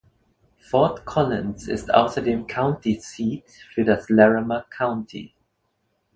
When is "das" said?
3.85-4.09